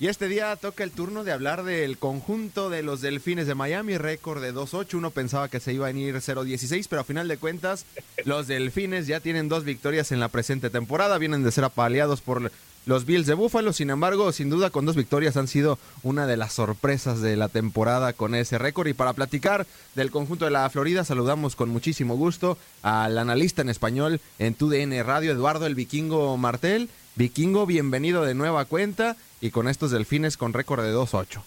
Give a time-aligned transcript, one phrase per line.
[0.00, 3.98] Y este día toca el turno de hablar del conjunto de los Delfines de Miami,
[3.98, 4.94] récord de 2-8.
[4.94, 7.84] Uno pensaba que se iba a ir 0-16, pero a final de cuentas,
[8.24, 11.18] los Delfines ya tienen dos victorias en la presente temporada.
[11.18, 12.50] Vienen de ser apaleados por
[12.86, 13.74] los Bills de Buffalo.
[13.74, 17.50] Sin embargo, sin duda, con dos victorias han sido una de las sorpresas de la
[17.50, 18.88] temporada con ese récord.
[18.88, 23.68] Y para platicar del conjunto de la Florida, saludamos con muchísimo gusto al analista en
[23.68, 26.88] español en TUDN Radio, Eduardo el Vikingo Martel.
[27.16, 31.40] Vikingo, bienvenido de nueva cuenta y con estos delfines con récord de 2-8.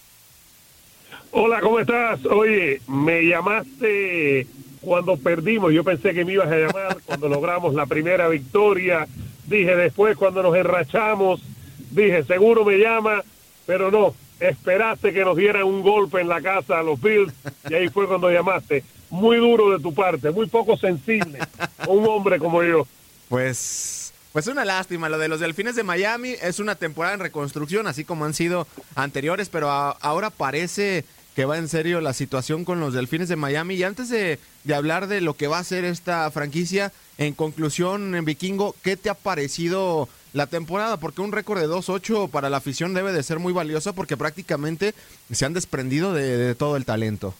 [1.32, 2.24] Hola, ¿cómo estás?
[2.26, 4.46] Oye, me llamaste
[4.80, 5.72] cuando perdimos.
[5.72, 9.06] Yo pensé que me ibas a llamar cuando logramos la primera victoria.
[9.46, 11.42] Dije después cuando nos enrachamos,
[11.90, 13.22] dije seguro me llama,
[13.66, 14.14] pero no.
[14.40, 17.32] Esperaste que nos dieran un golpe en la casa a los Bills
[17.68, 18.84] y ahí fue cuando llamaste.
[19.10, 21.38] Muy duro de tu parte, muy poco sensible.
[21.88, 22.86] Un hombre como yo.
[23.28, 24.03] Pues
[24.34, 28.04] pues una lástima, lo de los Delfines de Miami es una temporada en reconstrucción, así
[28.04, 31.04] como han sido anteriores, pero ahora parece
[31.36, 33.76] que va en serio la situación con los Delfines de Miami.
[33.76, 38.16] Y antes de, de hablar de lo que va a ser esta franquicia, en conclusión,
[38.16, 40.96] en Vikingo, ¿qué te ha parecido la temporada?
[40.96, 44.94] Porque un récord de 2-8 para la afición debe de ser muy valioso porque prácticamente
[45.30, 47.34] se han desprendido de, de todo el talento.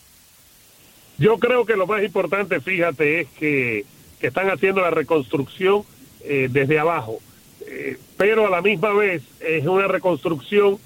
[1.19, 3.85] Yo creo que lo más importante, fíjate, es que,
[4.21, 5.83] que están haciendo la reconstrucción
[6.25, 7.21] eh, desde abajo.
[7.67, 10.79] Eh, pero a la misma vez es una reconstrucción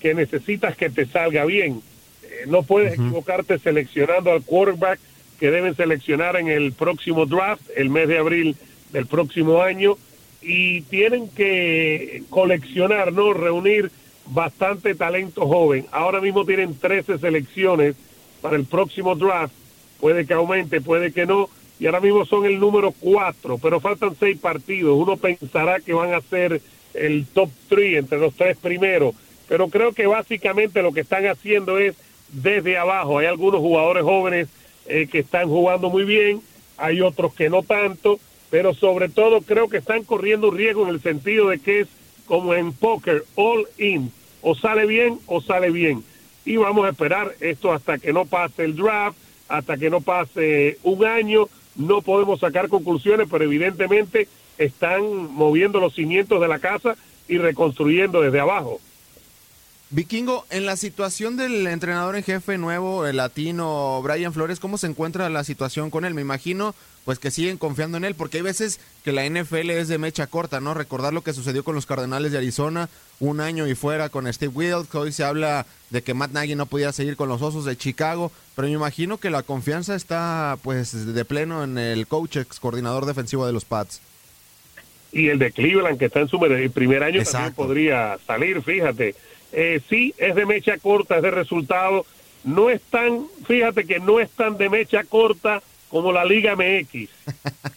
[0.00, 1.82] que necesitas que te salga bien.
[2.22, 4.98] Eh, no puedes equivocarte seleccionando al quarterback
[5.38, 8.56] que deben seleccionar en el próximo draft, el mes de abril
[8.92, 9.96] del próximo año,
[10.40, 13.32] y tienen que coleccionar, ¿no?
[13.32, 13.90] Reunir
[14.26, 15.86] bastante talento joven.
[15.92, 17.96] Ahora mismo tienen 13 selecciones
[18.40, 19.52] para el próximo draft.
[20.00, 24.16] Puede que aumente, puede que no, y ahora mismo son el número cuatro, pero faltan
[24.18, 24.96] seis partidos.
[24.96, 26.60] Uno pensará que van a ser
[26.94, 29.14] el top three entre los tres primeros,
[29.48, 31.94] pero creo que básicamente lo que están haciendo es
[32.28, 33.18] desde abajo.
[33.18, 34.48] Hay algunos jugadores jóvenes
[34.86, 36.40] eh, que están jugando muy bien,
[36.78, 38.18] hay otros que no tanto,
[38.50, 41.88] pero sobre todo creo que están corriendo un riesgo en el sentido de que es
[42.26, 44.10] como en póker, all in,
[44.42, 46.02] o sale bien o sale bien.
[46.44, 49.18] Y vamos a esperar esto hasta que no pase el draft,
[49.48, 54.28] hasta que no pase un año, no podemos sacar conclusiones, pero evidentemente
[54.58, 55.02] están
[55.32, 56.96] moviendo los cimientos de la casa
[57.28, 58.80] y reconstruyendo desde abajo.
[59.90, 64.88] Vikingo, en la situación del entrenador en jefe nuevo, el latino Brian Flores, ¿cómo se
[64.88, 66.12] encuentra la situación con él?
[66.12, 66.74] Me imagino
[67.04, 70.26] pues que siguen confiando en él, porque hay veces que la NFL es de mecha
[70.26, 70.74] corta, ¿no?
[70.74, 72.88] Recordar lo que sucedió con los Cardenales de Arizona,
[73.20, 76.66] un año y fuera con Steve Wilkes, hoy se habla de que Matt Nagy no
[76.66, 81.14] podía seguir con los Osos de Chicago, pero me imagino que la confianza está pues
[81.14, 84.00] de pleno en el coach, ex coordinador defensivo de los Pats.
[85.12, 86.38] Y el de Cleveland, que está en su
[86.74, 89.14] primer año, también podría salir, fíjate.
[89.52, 92.04] Eh, sí, es de mecha corta, es de resultado.
[92.44, 97.08] No es tan, fíjate que no es tan de mecha corta como la Liga MX.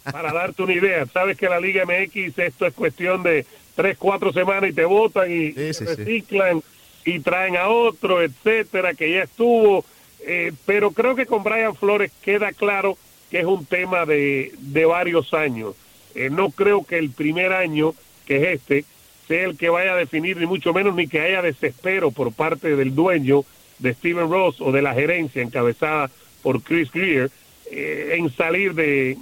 [0.12, 3.46] Para darte una idea, sabes que la Liga MX esto es cuestión de
[3.80, 6.62] tres, cuatro semanas y te votan y reciclan
[7.06, 9.86] y traen a otro, etcétera, que ya estuvo.
[10.28, 12.98] Eh, pero creo que con Brian Flores queda claro
[13.32, 15.76] que es un tema de, de varios años.
[16.14, 17.94] Eh, no creo que el primer año,
[18.26, 18.84] que es este,
[19.30, 22.76] sea el que vaya a definir, ni mucho menos ni que haya desespero por parte
[22.76, 23.46] del dueño
[23.78, 26.12] de Steven Ross o de la gerencia encabezada
[26.44, 27.32] por Chris Greer
[27.72, 29.16] eh, en salir de,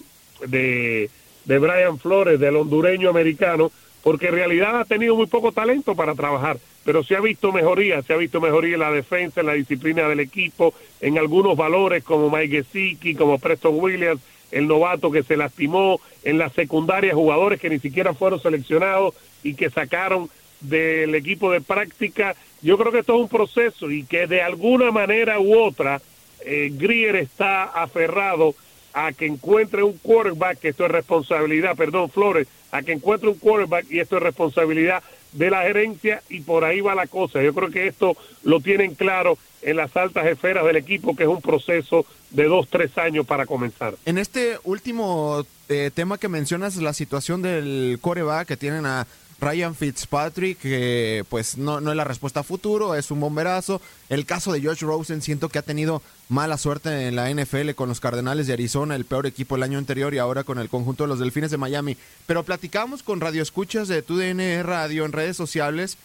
[0.48, 1.12] de,
[1.46, 3.72] de Brian Flores, del hondureño americano,
[4.04, 8.02] porque en realidad ha tenido muy poco talento para trabajar, pero se ha visto mejoría,
[8.02, 12.04] se ha visto mejoría en la defensa, en la disciplina del equipo, en algunos valores
[12.04, 14.22] como Mike Gesicki, como Preston Williams,
[14.52, 19.56] el novato que se lastimó, en la secundaria jugadores que ni siquiera fueron seleccionados y
[19.56, 20.30] que sacaron
[20.62, 22.36] del equipo de práctica.
[22.62, 26.02] Yo creo que esto es un proceso y que de alguna manera u otra
[26.46, 28.56] eh, Grier está aferrado
[28.98, 33.38] a que encuentre un quarterback, que esto es responsabilidad, perdón, Flores, a que encuentre un
[33.38, 35.04] quarterback y esto es responsabilidad
[35.34, 37.44] de la gerencia y por ahí va la cosa.
[37.44, 41.30] Yo creo que esto lo tienen claro en las altas esferas del equipo, que es
[41.30, 43.94] un proceso de dos, tres años para comenzar.
[44.04, 49.06] En este último eh, tema que mencionas, la situación del quarterback que tienen a
[49.40, 53.82] Ryan Fitzpatrick, que pues no, no es la respuesta a futuro, es un bomberazo.
[54.10, 57.88] El caso de Josh Rosen, siento que ha tenido mala suerte en la NFL con
[57.88, 61.04] los Cardenales de Arizona, el peor equipo el año anterior y ahora con el conjunto
[61.04, 61.98] de los Delfines de Miami.
[62.26, 65.98] Pero platicamos con Radio Escuchas de TUDN Radio en redes sociales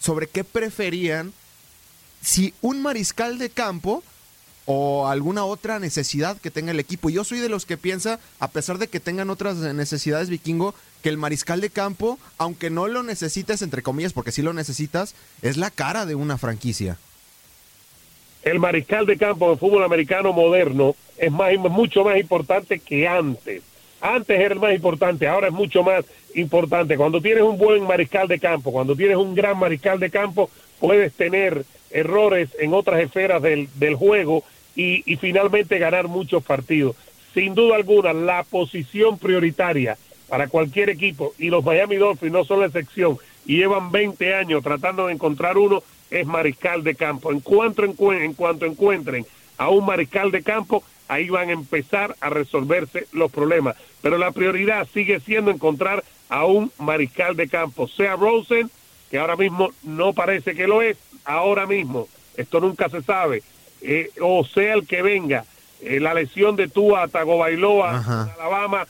[0.00, 1.32] sobre qué preferían
[2.22, 4.02] si un mariscal de campo
[4.66, 7.10] o alguna otra necesidad que tenga el equipo.
[7.10, 11.08] Yo soy de los que piensa, a pesar de que tengan otras necesidades vikingo, que
[11.08, 15.56] el mariscal de campo, aunque no lo necesites, entre comillas, porque sí lo necesitas, es
[15.56, 16.96] la cara de una franquicia.
[18.42, 23.62] El mariscal de campo en fútbol americano moderno es más, mucho más importante que antes.
[24.00, 26.96] Antes era el más importante, ahora es mucho más importante.
[26.96, 31.12] Cuando tienes un buen mariscal de campo, cuando tienes un gran mariscal de campo, puedes
[31.12, 34.42] tener errores en otras esferas del, del juego
[34.74, 36.96] y, y finalmente ganar muchos partidos.
[37.34, 39.98] Sin duda alguna, la posición prioritaria
[40.30, 44.62] para cualquier equipo, y los Miami Dolphins no son la excepción, y llevan 20 años
[44.62, 47.32] tratando de encontrar uno, es mariscal de campo.
[47.32, 49.26] En cuanto, en cuanto encuentren
[49.58, 53.76] a un mariscal de campo, ahí van a empezar a resolverse los problemas.
[54.00, 58.70] Pero la prioridad sigue siendo encontrar a un mariscal de campo, sea Rosen,
[59.10, 62.06] que ahora mismo no parece que lo es, ahora mismo,
[62.36, 63.42] esto nunca se sabe,
[63.82, 65.44] eh, o sea el que venga,
[65.82, 68.86] eh, la lesión de Tua Tagovailoa Alabama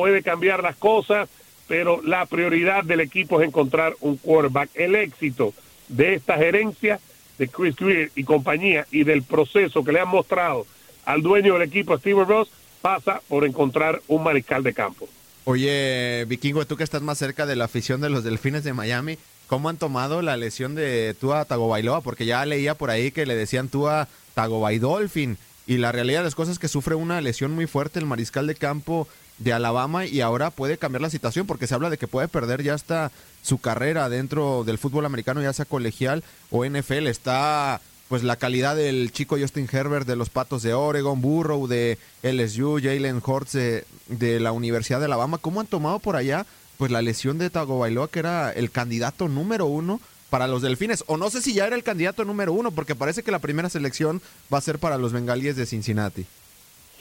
[0.00, 1.28] puede cambiar las cosas,
[1.68, 4.70] pero la prioridad del equipo es encontrar un quarterback.
[4.72, 5.52] El éxito
[5.88, 6.98] de esta gerencia
[7.36, 10.66] de Chris Greer y compañía y del proceso que le han mostrado
[11.04, 12.48] al dueño del equipo, Steven Ross,
[12.80, 15.06] pasa por encontrar un mariscal de campo.
[15.44, 19.18] Oye, Vikingo, tú que estás más cerca de la afición de los Delfines de Miami,
[19.48, 22.00] ¿cómo han tomado la lesión de Tua Tagovailoa?
[22.00, 26.34] Porque ya leía por ahí que le decían Tua Tagobaidolfin y la realidad de las
[26.34, 29.06] cosas es que sufre una lesión muy fuerte el mariscal de campo
[29.40, 32.62] de Alabama y ahora puede cambiar la situación porque se habla de que puede perder
[32.62, 33.10] ya hasta
[33.42, 37.08] su carrera dentro del fútbol americano, ya sea colegial o NFL.
[37.08, 41.98] Está pues la calidad del chico Justin Herbert de los Patos de Oregon, Burrow de
[42.22, 45.38] LSU, Jalen Hurts de, la Universidad de Alabama.
[45.38, 46.44] ¿Cómo han tomado por allá
[46.76, 51.04] pues la lesión de Tagovailoa que era el candidato número uno para los Delfines?
[51.06, 53.70] O no sé si ya era el candidato número uno porque parece que la primera
[53.70, 54.20] selección
[54.52, 56.26] va a ser para los Bengalíes de Cincinnati.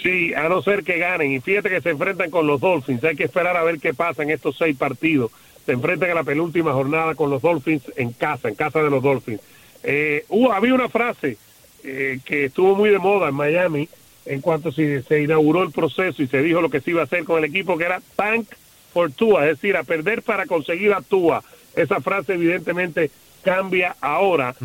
[0.01, 1.31] Sí, a no ser que ganen.
[1.31, 3.03] Y fíjate que se enfrentan con los Dolphins.
[3.03, 5.31] Hay que esperar a ver qué pasa en estos seis partidos.
[5.65, 9.03] Se enfrentan a la penúltima jornada con los Dolphins en casa, en casa de los
[9.03, 9.41] Dolphins.
[9.83, 11.37] Eh, había una frase
[11.83, 13.89] eh, que estuvo muy de moda en Miami
[14.25, 17.05] en cuanto se, se inauguró el proceso y se dijo lo que se iba a
[17.05, 18.47] hacer con el equipo, que era tank
[18.93, 21.43] for Tua, es decir, a perder para conseguir a Tua.
[21.75, 23.11] Esa frase evidentemente
[23.43, 24.55] cambia ahora,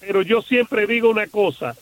[0.00, 1.76] pero yo siempre digo una cosa,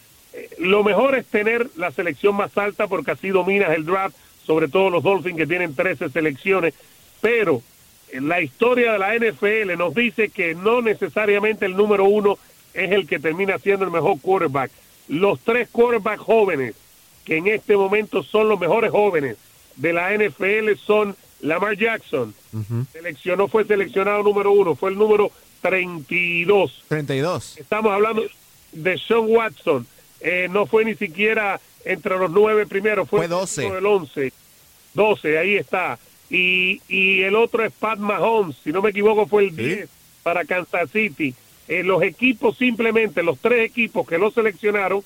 [0.58, 4.90] lo mejor es tener la selección más alta porque así dominas el draft, sobre todo
[4.90, 6.74] los Dolphins que tienen 13 selecciones,
[7.20, 7.62] pero
[8.12, 12.38] la historia de la NFL nos dice que no necesariamente el número uno
[12.74, 14.70] es el que termina siendo el mejor quarterback.
[15.08, 16.74] Los tres quarterbacks jóvenes,
[17.24, 19.36] que en este momento son los mejores jóvenes
[19.76, 22.34] de la NFL, son Lamar Jackson.
[22.92, 25.30] Seleccionó, fue seleccionado número uno, fue el número
[25.62, 26.84] 32.
[26.88, 27.58] 32.
[27.58, 28.22] Estamos hablando
[28.72, 29.86] de Sean Watson.
[30.20, 33.66] Eh, no fue ni siquiera entre los nueve primeros, fue, Fue 12.
[33.66, 34.32] el 11.
[34.94, 35.98] 12, ahí está.
[36.28, 39.88] Y, y el otro es Pat Mahomes, si no me equivoco fue el 10
[40.22, 41.34] para Kansas City.
[41.68, 45.02] Eh, los equipos simplemente, los tres equipos que lo seleccionaron,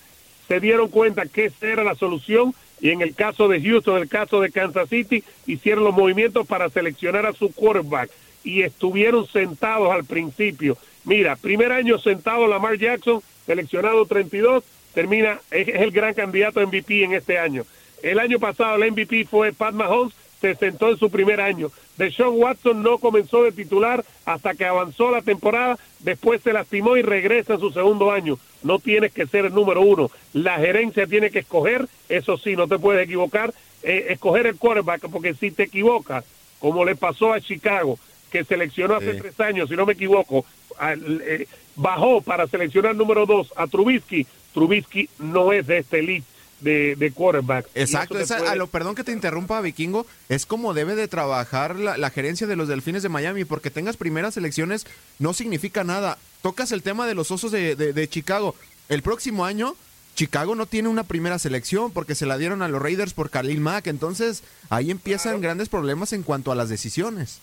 [0.48, 4.02] se dieron cuenta que esa era la solución y en el caso de Houston, en
[4.02, 8.10] el caso de Kansas City, hicieron los movimientos para seleccionar a su quarterback
[8.42, 10.76] y estuvieron sentados al principio.
[11.04, 16.66] Mira, primer año sentado Lamar Jackson, seleccionado 32, termina, es, es el gran candidato a
[16.66, 17.64] MVP en este año.
[18.02, 21.70] El año pasado el MVP fue Pat Mahomes, se sentó en su primer año.
[21.96, 27.02] Deshaun Watson no comenzó de titular hasta que avanzó la temporada, después se lastimó y
[27.02, 28.38] regresa en su segundo año.
[28.62, 30.10] No tienes que ser el número uno.
[30.32, 35.08] La gerencia tiene que escoger, eso sí, no te puedes equivocar, eh, escoger el quarterback,
[35.10, 36.24] porque si te equivocas,
[36.58, 37.98] como le pasó a Chicago,
[38.30, 39.18] que seleccionó hace Sí.
[39.20, 40.44] tres años, si no me equivoco,
[40.78, 41.46] al- eh,
[41.76, 44.26] bajó para seleccionar número dos a Trubisky.
[44.54, 46.26] Trubisky no es de este elite
[46.60, 47.66] de, de quarterback.
[47.74, 51.76] Exacto, esa- puede- a lo perdón que te interrumpa, Vikingo, es como debe de trabajar
[51.76, 54.86] la, la gerencia de los Delfines de Miami, porque tengas primeras elecciones
[55.18, 56.16] no significa nada.
[56.40, 58.54] Tocas el tema de los osos de, de- de Chicago.
[58.88, 59.74] El próximo año,
[60.14, 63.60] Chicago no tiene una primera selección porque se la dieron a los Raiders por Khalil
[63.60, 67.40] Mack, entonces ahí empiezan grandes problemas en cuanto a las decisiones.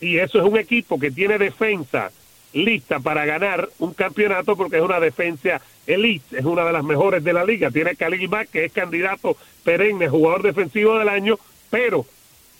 [0.00, 2.10] y eso es un equipo que tiene defensa
[2.52, 7.22] lista para ganar un campeonato porque es una defensa elite, es una de las mejores
[7.22, 7.70] de la liga.
[7.70, 11.38] Tiene Khalil Mack, que es candidato perenne, jugador defensivo del año,
[11.70, 12.06] pero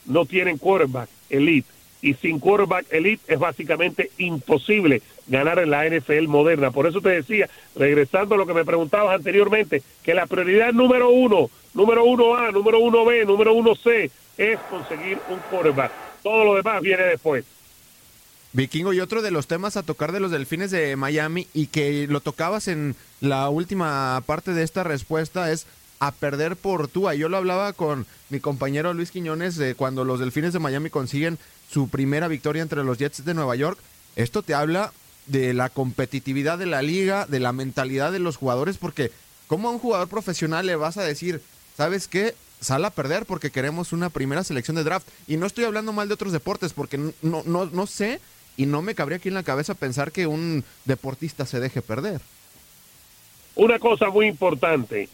[0.06, 1.68] no tienen quarterback elite.
[2.02, 6.70] Y sin quarterback elite es básicamente imposible ganar en la NFL moderna.
[6.70, 11.10] Por eso te decía, regresando a lo que me preguntabas anteriormente, que la prioridad número
[11.10, 15.90] uno, número uno A, número uno B, número uno C, es conseguir un quarterback.
[16.22, 17.44] Todo lo demás viene después.
[18.56, 22.06] Vikingo, y otro de los temas a tocar de los delfines de Miami y que
[22.08, 25.66] lo tocabas en la última parte de esta respuesta es
[25.98, 27.14] a perder por Tua.
[27.14, 31.38] Yo lo hablaba con mi compañero Luis Quiñones de cuando los delfines de Miami consiguen
[31.70, 33.78] su primera victoria entre los Jets de Nueva York.
[34.16, 34.90] Esto te habla
[35.26, 39.12] de la competitividad de la liga, de la mentalidad de los jugadores, porque
[39.48, 41.42] ¿cómo a un jugador profesional le vas a decir,
[41.76, 42.34] ¿sabes qué?
[42.62, 45.06] Sal a perder porque queremos una primera selección de draft.
[45.26, 47.12] Y no estoy hablando mal de otros deportes, porque no,
[47.44, 48.18] no, no sé
[48.56, 52.20] y no me cabría aquí en la cabeza pensar que un deportista se deje perder.
[53.54, 55.08] Una cosa muy importante,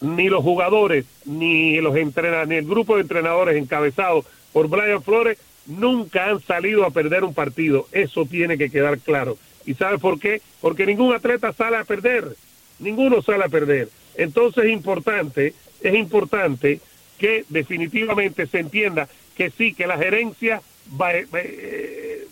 [0.00, 5.38] ni los jugadores, ni los entrenadores, ni el grupo de entrenadores encabezados por Brian Flores
[5.66, 7.86] nunca han salido a perder un partido.
[7.92, 9.38] Eso tiene que quedar claro.
[9.64, 10.42] ¿Y sabe por qué?
[10.60, 12.36] Porque ningún atleta sale a perder.
[12.78, 13.88] Ninguno sale a perder.
[14.16, 16.80] Entonces es importante, es importante
[17.18, 20.60] que definitivamente se entienda que sí, que la gerencia,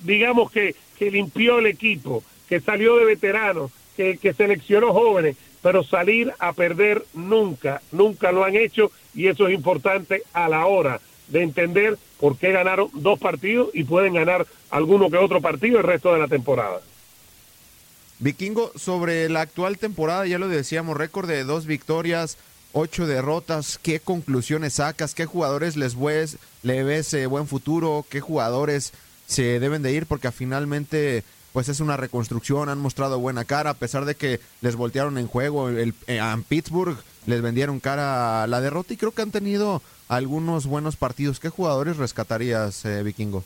[0.03, 5.85] digamos que, que limpió el equipo, que salió de veteranos, que, que seleccionó jóvenes, pero
[5.85, 11.01] salir a perder nunca, nunca lo han hecho y eso es importante a la hora
[11.29, 15.85] de entender por qué ganaron dos partidos y pueden ganar alguno que otro partido el
[15.85, 16.81] resto de la temporada.
[18.19, 22.37] Vikingo, sobre la actual temporada, ya lo decíamos, récord de dos victorias,
[22.73, 23.79] ocho derrotas.
[23.83, 25.15] ¿Qué conclusiones sacas?
[25.15, 28.05] ¿Qué jugadores les ves, le ves eh, buen futuro?
[28.09, 28.93] ¿Qué jugadores
[29.27, 30.07] se deben de ir?
[30.07, 34.77] Porque finalmente, pues es una reconstrucción, han mostrado buena cara, a pesar de que les
[34.77, 39.13] voltearon en juego el, eh, a Pittsburgh, les vendieron cara a la derrota y creo
[39.13, 41.41] que han tenido algunos buenos partidos.
[41.41, 43.45] ¿Qué jugadores rescatarías, eh, Vikingo?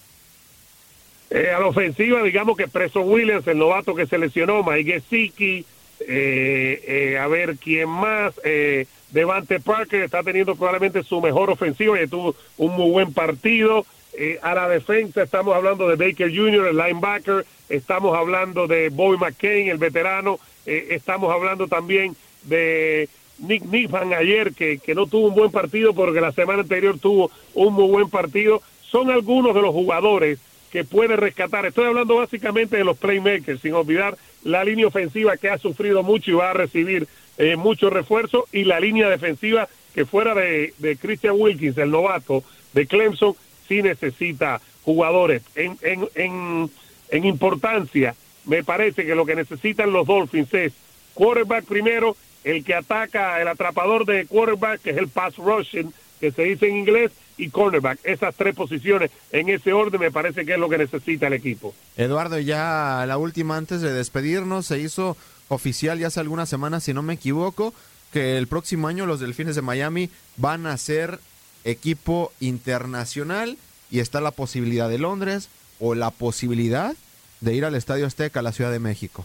[1.31, 5.64] Eh, a la ofensiva, digamos que Preso Williams, el novato que se lesionó, Mike Gesicki,
[6.06, 12.34] a ver quién más, eh, Devante Parker está teniendo probablemente su mejor ofensiva y tuvo
[12.58, 13.87] un muy buen partido.
[14.16, 19.16] Eh, a la defensa estamos hablando de Baker Jr., el linebacker, estamos hablando de Boy
[19.16, 23.08] McCain, el veterano, eh, estamos hablando también de
[23.38, 27.30] Nick Nivan ayer, que, que no tuvo un buen partido porque la semana anterior tuvo
[27.54, 28.62] un muy buen partido.
[28.82, 30.38] Son algunos de los jugadores
[30.70, 31.66] que puede rescatar.
[31.66, 36.30] Estoy hablando básicamente de los playmakers, sin olvidar la línea ofensiva que ha sufrido mucho
[36.30, 37.08] y va a recibir
[37.38, 42.44] eh, mucho refuerzo, y la línea defensiva que fuera de, de Christian Wilkins, el novato
[42.72, 43.34] de Clemson,
[43.66, 45.42] sí necesita jugadores.
[45.54, 46.70] En, en, en,
[47.10, 50.72] en importancia, me parece que lo que necesitan los Dolphins es
[51.14, 56.30] quarterback primero, el que ataca, el atrapador de quarterback, que es el pass rushing, que
[56.30, 57.98] se dice en inglés, y cornerback.
[58.04, 61.74] Esas tres posiciones en ese orden me parece que es lo que necesita el equipo.
[61.96, 65.16] Eduardo, ya la última antes de despedirnos, se hizo
[65.48, 67.74] oficial ya hace algunas semanas, si no me equivoco,
[68.12, 71.18] que el próximo año los Delfines de Miami van a ser
[71.64, 73.56] equipo internacional
[73.90, 75.48] y está la posibilidad de Londres
[75.80, 76.94] o la posibilidad
[77.40, 79.24] de ir al Estadio Azteca, a la Ciudad de México.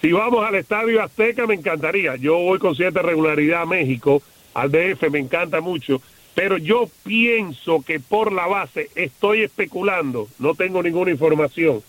[0.00, 2.16] Si vamos al Estadio Azteca me encantaría.
[2.16, 6.02] Yo voy con cierta regularidad a México, al DF me encanta mucho,
[6.34, 11.82] pero yo pienso que por la base, estoy especulando, no tengo ninguna información,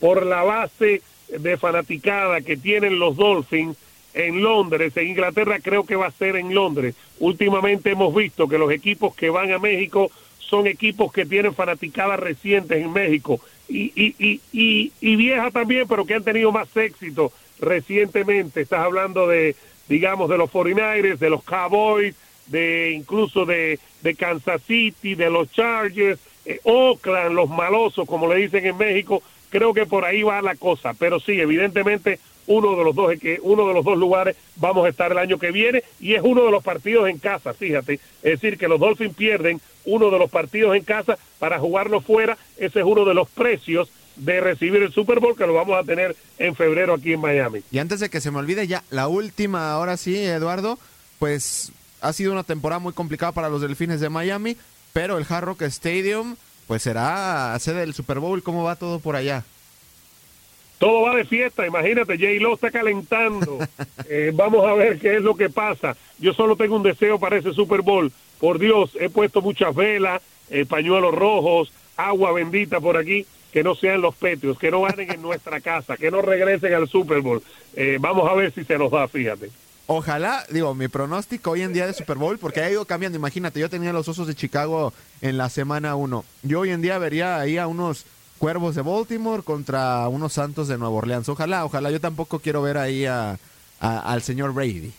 [0.00, 3.76] por la base de fanaticada que tienen los Dolphins
[4.14, 6.96] en Londres, en Inglaterra creo que va a ser en Londres.
[7.20, 12.18] Últimamente hemos visto que los equipos que van a México son equipos que tienen fanaticadas
[12.18, 16.76] recientes en México y, y, y, y, y vieja también, pero que han tenido más
[16.76, 18.62] éxito recientemente.
[18.62, 19.54] Estás hablando de,
[19.88, 22.16] digamos, de los 49ers, de los Cowboys,
[22.50, 28.40] de incluso de, de Kansas City, de los Chargers, eh, Oakland, los malosos, como le
[28.40, 29.22] dicen en México.
[29.50, 33.38] Creo que por ahí va la cosa, pero sí, evidentemente uno de los dos que
[33.42, 36.44] uno de los dos lugares vamos a estar el año que viene y es uno
[36.44, 40.30] de los partidos en casa, fíjate, es decir que los Dolphins pierden uno de los
[40.30, 44.92] partidos en casa para jugarlo fuera, ese es uno de los precios de recibir el
[44.92, 47.62] Super Bowl que lo vamos a tener en febrero aquí en Miami.
[47.70, 50.78] Y antes de que se me olvide ya, la última, ahora sí, Eduardo,
[51.18, 54.56] pues ha sido una temporada muy complicada para los Delfines de Miami,
[54.92, 59.16] pero el Hard Rock Stadium pues será sede del Super Bowl, ¿cómo va todo por
[59.16, 59.42] allá?
[60.78, 63.58] Todo va de fiesta, imagínate, J-Lo está calentando.
[64.12, 65.96] Eh, vamos a ver qué es lo que pasa.
[66.18, 68.10] Yo solo tengo un deseo para ese Super Bowl.
[68.40, 73.24] Por Dios, he puesto muchas velas, eh, pañuelos rojos, agua bendita por aquí.
[73.52, 76.88] Que no sean los petios, que no ganen en nuestra casa, que no regresen al
[76.88, 77.40] Super Bowl.
[77.76, 79.50] Eh, vamos a ver si se nos da, fíjate.
[79.92, 83.18] Ojalá, digo, mi pronóstico hoy en día de Super Bowl, porque ha ido cambiando.
[83.18, 86.24] Imagínate, yo tenía los Osos de Chicago en la semana 1.
[86.44, 88.06] Yo hoy en día vería ahí a unos
[88.38, 91.28] Cuervos de Baltimore contra unos Santos de Nueva Orleans.
[91.28, 91.90] Ojalá, ojalá.
[91.90, 93.36] Yo tampoco quiero ver ahí a,
[93.80, 94.92] al señor Brady.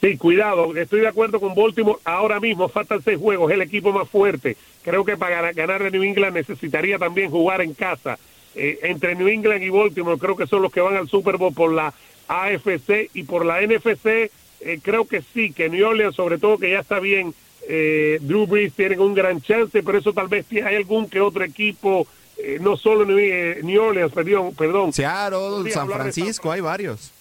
[0.00, 2.00] Sí, cuidado, estoy de acuerdo con Baltimore.
[2.04, 4.56] Ahora mismo faltan seis juegos, el equipo más fuerte.
[4.82, 8.18] Creo que para ganar de New England necesitaría también jugar en casa.
[8.56, 11.54] Eh, entre New England y Baltimore creo que son los que van al Super Bowl
[11.54, 11.94] por la
[12.28, 14.30] AFC y por la NFC.
[14.60, 17.34] Eh, creo que sí, que New Orleans, sobre todo que ya está bien
[17.68, 21.44] eh, Drew Brees tienen un gran chance, pero eso tal vez hay algún que otro
[21.44, 24.92] equipo, eh, no solo New, eh, New, Orleans, perdón, perdón.
[24.92, 27.12] Seattle, San Francisco, San, hay varios.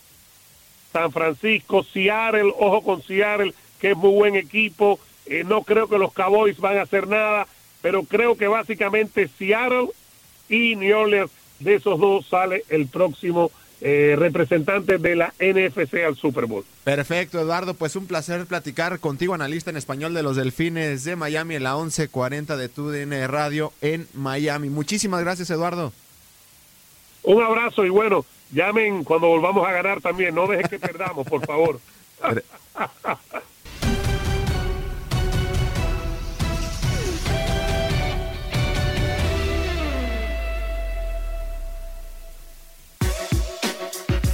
[0.91, 4.99] San Francisco, Seattle, ojo con Seattle, que es muy buen equipo.
[5.26, 7.47] Eh, no creo que los Cowboys van a hacer nada,
[7.82, 9.89] pero creo que básicamente Seattle
[10.49, 16.15] y New Orleans, de esos dos sale el próximo eh, representante de la NFC al
[16.15, 16.63] Super Bowl.
[16.84, 17.74] Perfecto, Eduardo.
[17.74, 21.76] Pues un placer platicar contigo, analista en español de los Delfines de Miami en la
[21.76, 24.70] 1140 de TUDN Radio en Miami.
[24.70, 25.91] Muchísimas gracias, Eduardo.
[27.24, 30.36] Un abrazo y bueno, llamen cuando volvamos a ganar también.
[30.36, 31.80] No dejen que perdamos, por favor.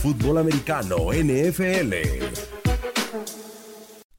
[0.08, 1.91] fútbol americano NFL.